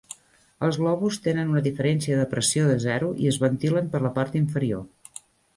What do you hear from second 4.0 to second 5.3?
la part inferior.